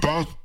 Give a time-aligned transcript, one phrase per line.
[0.00, 0.42] Funk.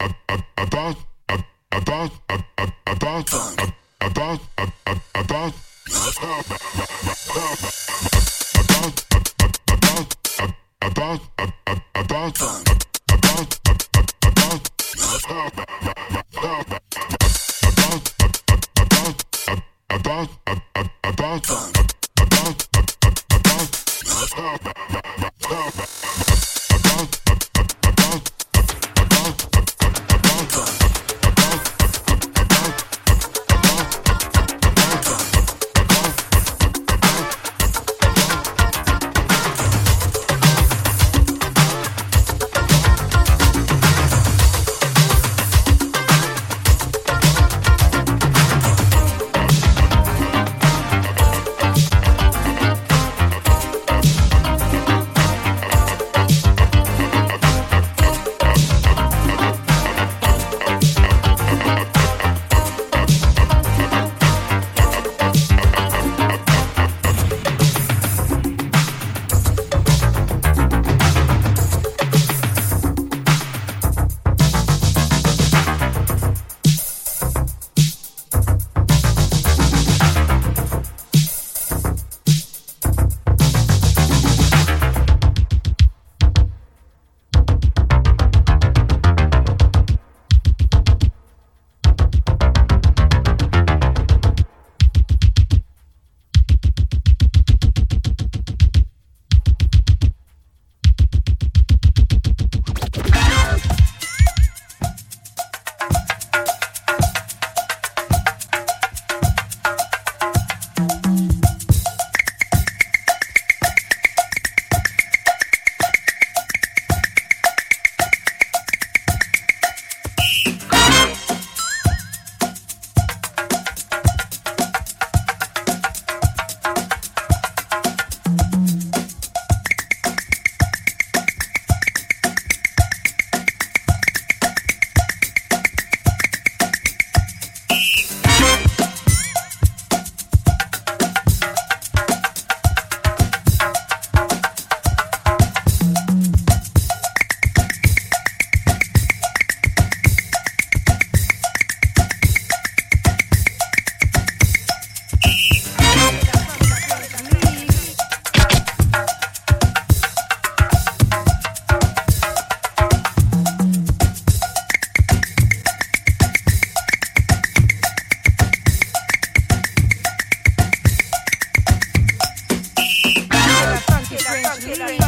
[174.65, 175.06] Gracias.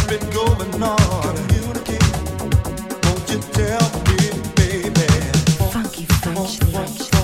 [5.71, 6.71] funky, funky.
[6.71, 7.18] get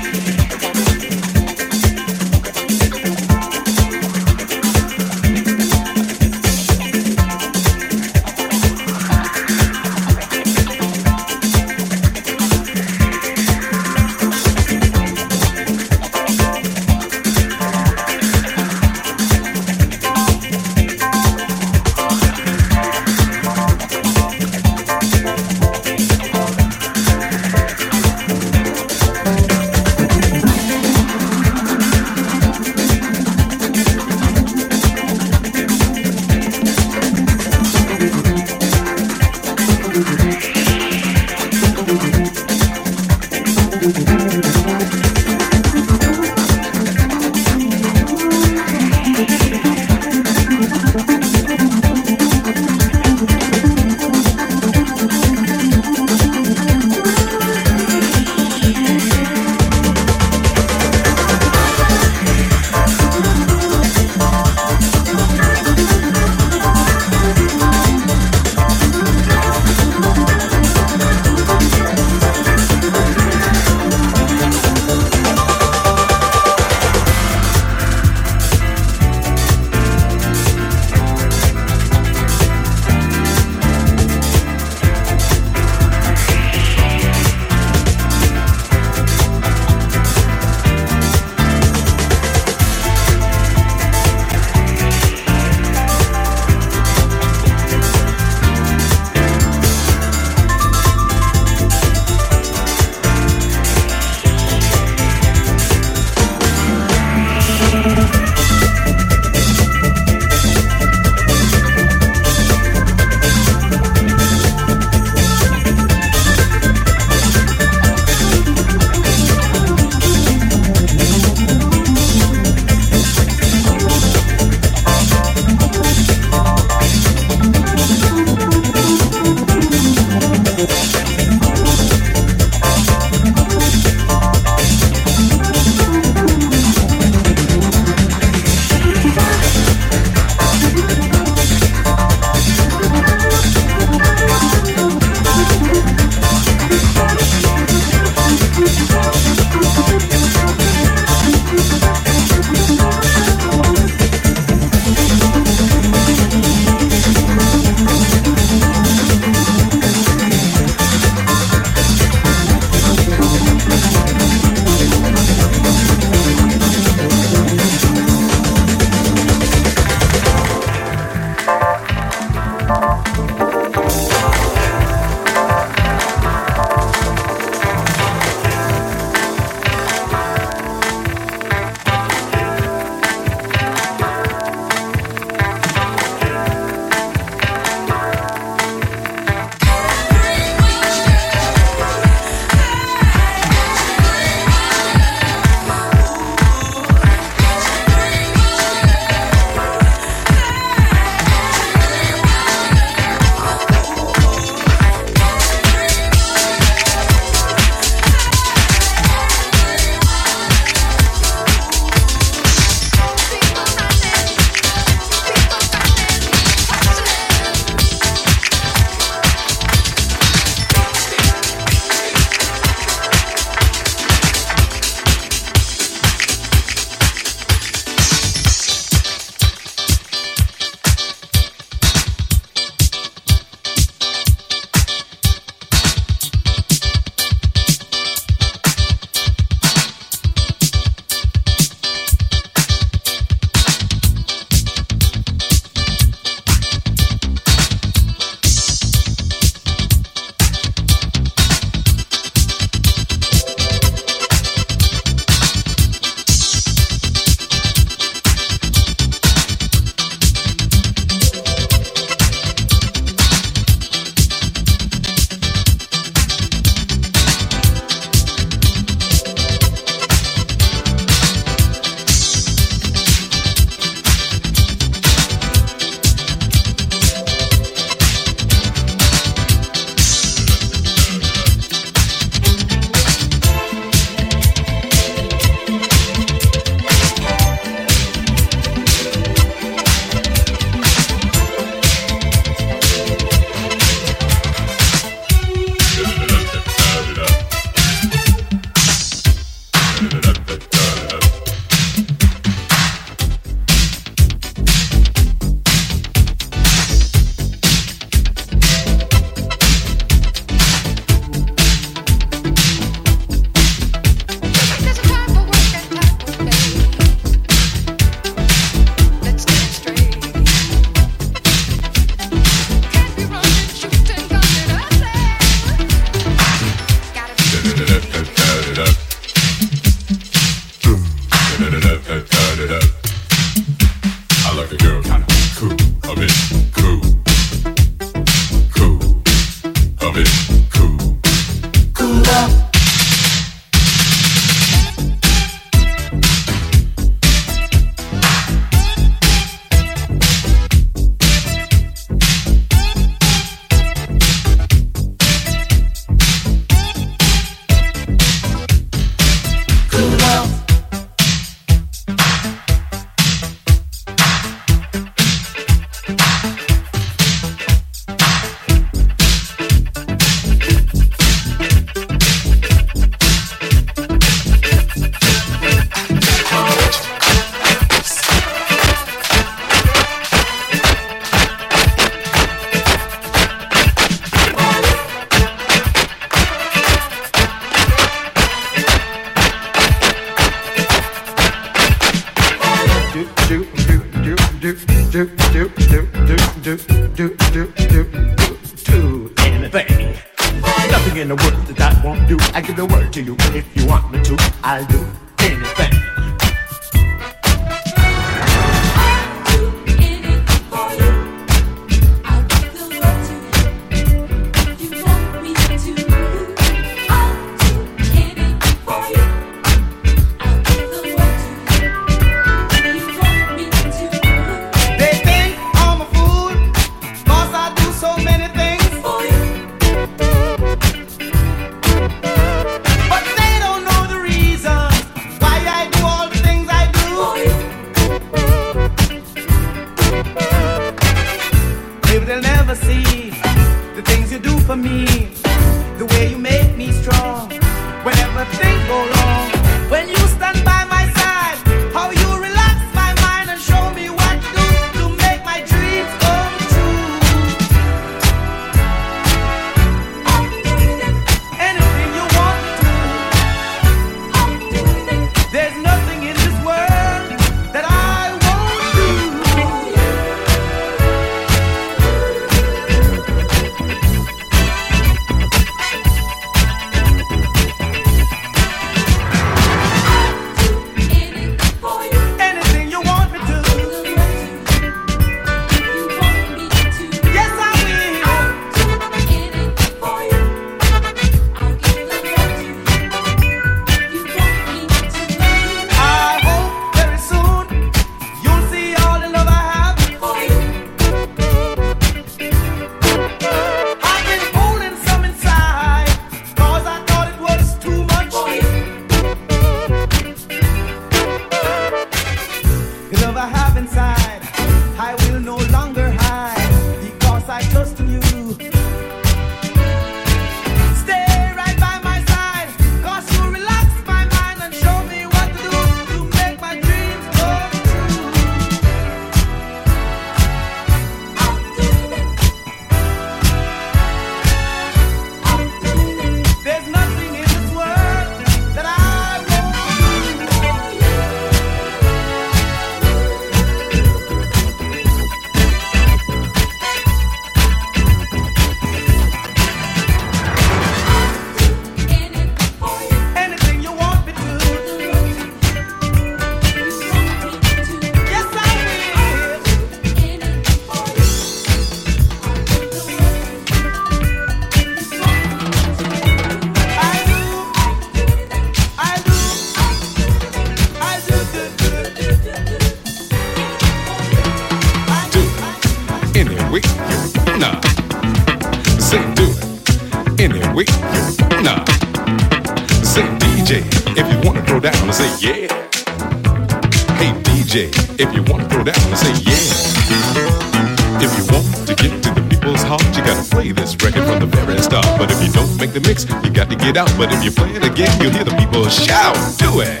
[596.96, 597.12] out.
[597.18, 599.36] But if you play it again, you'll hear the people shout.
[599.58, 600.00] Do it.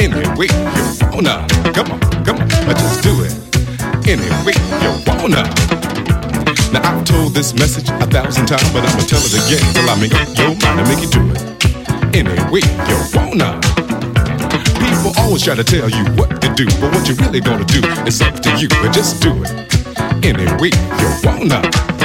[0.00, 1.46] Anyway, you wanna.
[1.72, 3.32] Come on, come on, just do it.
[4.08, 5.44] Anyway, you wanna.
[6.72, 9.94] Now I've told this message a thousand times, but I'ma tell it again till I
[10.00, 11.42] make up your mind and make you do it.
[12.16, 13.60] Anyway, you wanna.
[14.80, 17.80] People always try to tell you what to do, but what you really gonna do
[18.06, 18.68] is up to you.
[18.68, 19.52] But just do it.
[20.24, 21.95] Anyway, you wanna.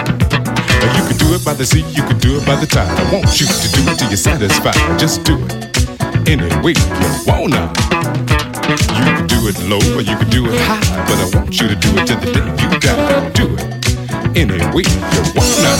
[0.81, 2.89] You can do it by the sea, you can do it by the tide.
[2.89, 4.75] I want you to do it till you're satisfied.
[4.99, 5.71] Just do it
[6.27, 7.71] any way you wanna.
[8.97, 11.67] You can do it low or you can do it high, but I want you
[11.67, 13.29] to do it till the day you die.
[13.37, 15.71] Do it any way you wanna.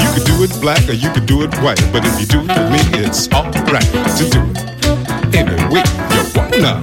[0.00, 2.40] You can do it black or you can do it white, but if you do
[2.40, 6.80] it with me, it's alright to do it any way you wanna.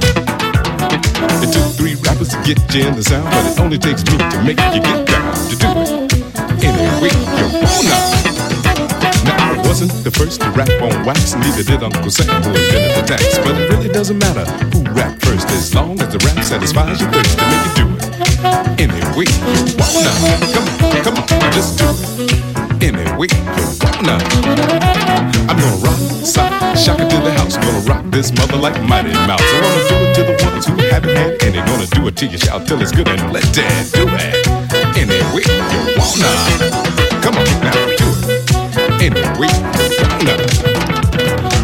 [1.41, 4.17] It took three rappers to get you in the sound, but it only takes me
[4.17, 6.05] to make you get down to do it
[6.62, 8.00] you wanna.
[9.26, 12.96] Now I wasn't the first to rap on wax, neither did Uncle Sam who invented
[12.96, 13.38] the tax.
[13.39, 17.12] But it really doesn't matter who rap first, as long as the rap satisfies your
[17.12, 18.06] thirst to make you do it.
[18.80, 20.13] Any way you wanna.
[20.54, 22.84] Come on, come on, just do it.
[22.84, 24.15] Any way you wanna.
[25.50, 27.58] I'm gonna rock, sock, shock it to the house.
[27.58, 29.41] Gonna rock this mother like Mighty Mouse.
[29.41, 31.60] I'm gonna do it to the ones who haven't had any.
[31.65, 34.64] Gonna do it till you shout till it's good and let dad do it
[34.96, 36.32] any way you wanna.
[37.22, 40.36] Come on now, do it any way you wanna.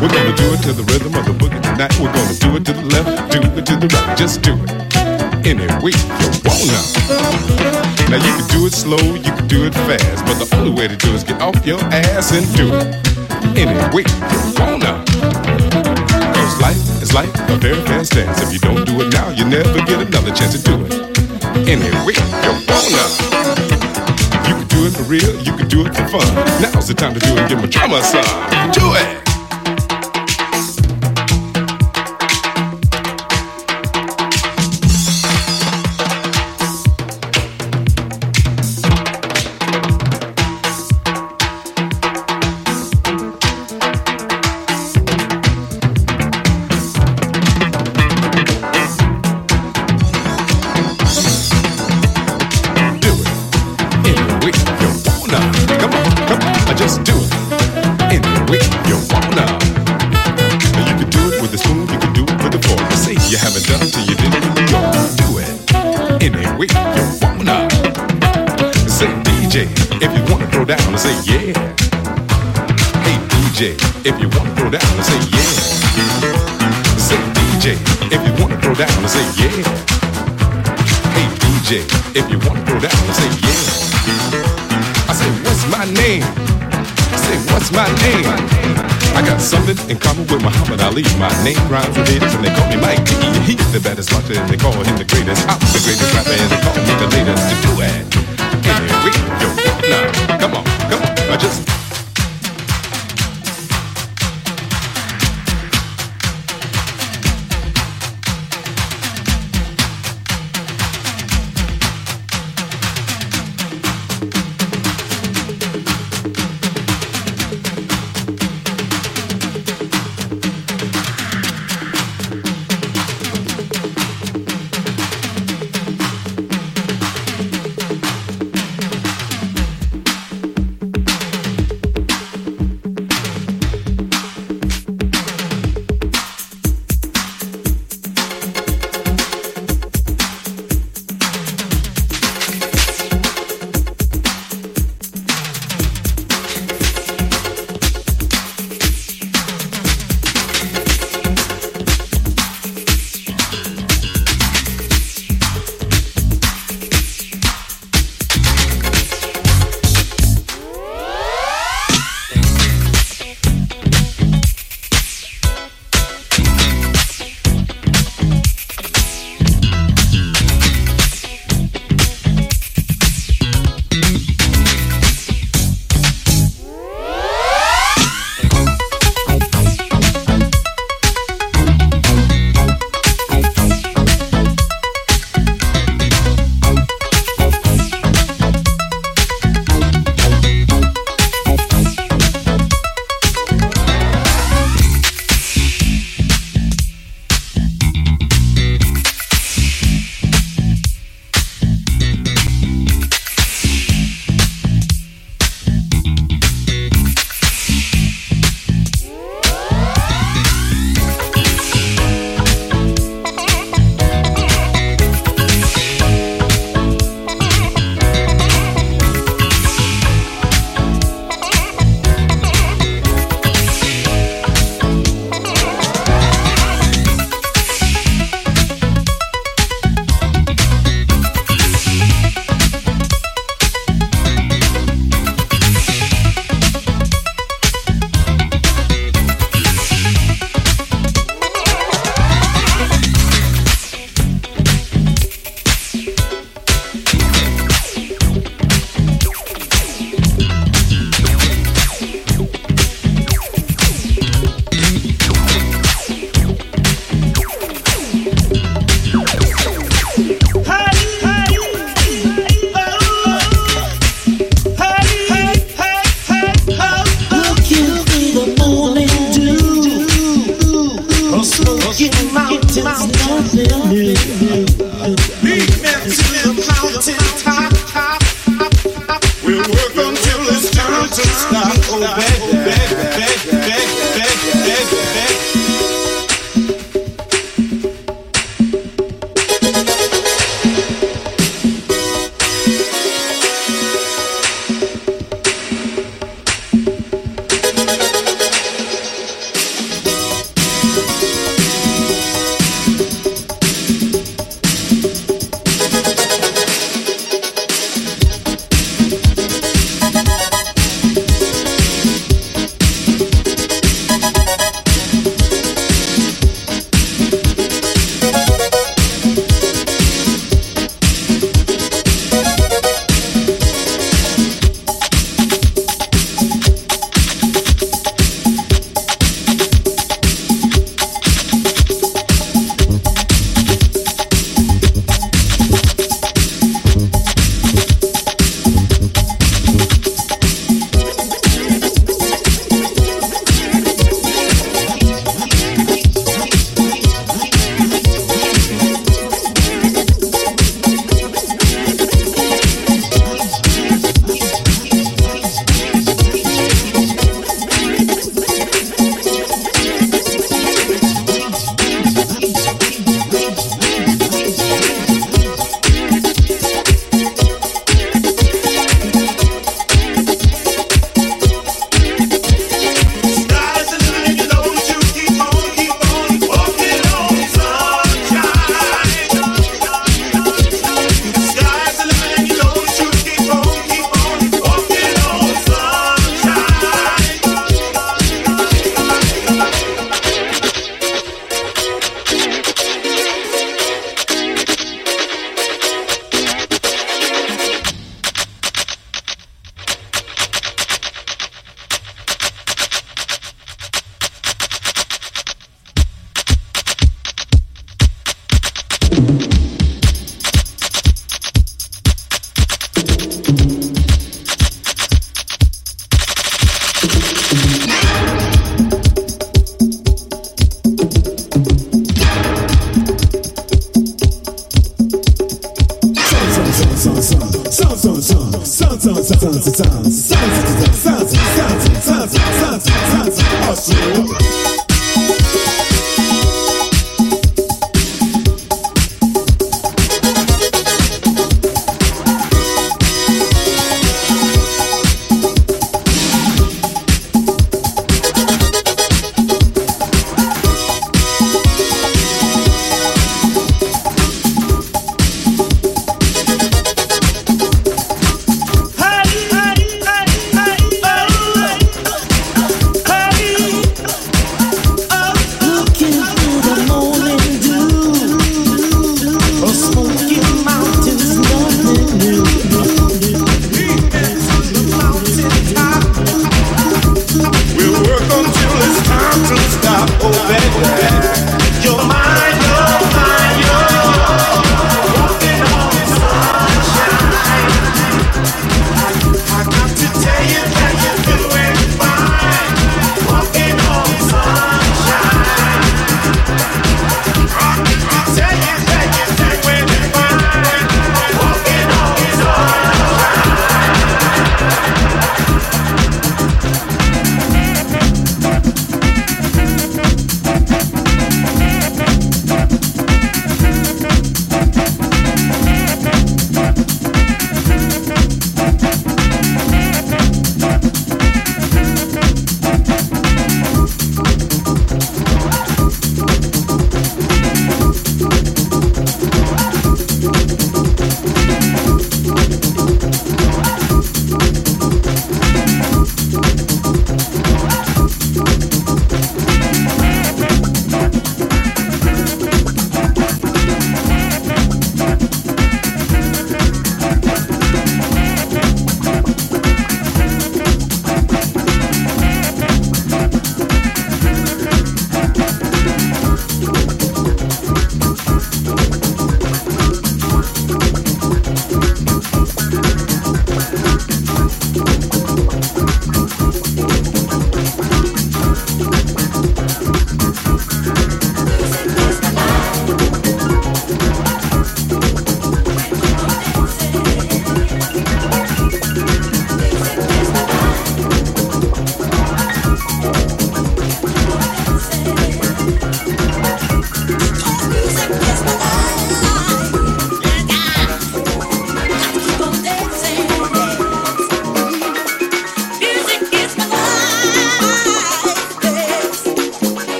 [0.00, 1.94] We're gonna do it to the rhythm of the boogie tonight.
[2.00, 4.16] We're gonna do it to the left, do it to the right.
[4.18, 6.80] Just do it any way you wanna.
[8.10, 10.88] Now you can do it slow, you can do it fast, but the only way
[10.88, 12.88] to do it is get off your ass and do it
[13.56, 15.04] any way you wanna.
[16.34, 18.42] Cause life is like a very fast dance.
[18.42, 21.09] If you don't do it now, you never get another chance to do it
[21.66, 23.04] any way you wanna.
[24.48, 26.34] You can do it for real, you can do it for fun.
[26.60, 27.48] Now's the time to do it.
[27.48, 28.24] Give my drummer some.
[28.72, 29.29] Do it.
[74.04, 75.52] If you wanna throw down and say yeah.
[76.96, 77.76] Say DJ,
[78.08, 79.52] if you wanna throw down and say yeah.
[81.12, 81.84] Hey DJ,
[82.16, 85.10] if you wanna throw down and say yeah.
[85.10, 86.24] I say, what's my name?
[86.24, 88.24] I say, what's my name?
[89.16, 91.02] I got something in common with Muhammad Ali.
[91.18, 93.12] My name rhymes with it, and they call me Mike D.
[93.44, 95.44] He's the baddest rocker, and they call him the greatest.
[95.44, 98.20] I'm the greatest rapper, and they call me the latest to do it.
[98.64, 99.50] Anyway, yo,
[99.90, 100.69] now, come come on,